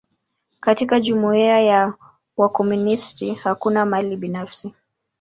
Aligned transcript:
Katika 0.59 0.99
jumuia 0.99 1.59
ya 1.59 1.93
wakomunisti, 2.37 3.33
hakuna 3.33 3.85
mali 3.85 4.17
binafsi. 4.17 4.73